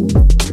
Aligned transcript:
Bye. 0.00 0.49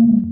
Mm-hmm. 0.00 0.29